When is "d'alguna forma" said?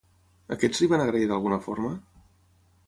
1.33-1.95